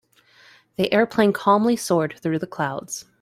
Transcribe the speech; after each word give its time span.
The 0.77 0.91
airplane 0.91 1.31
calmly 1.31 1.75
soared 1.75 2.15
through 2.19 2.39
the 2.39 2.47
clouds. 2.47 3.05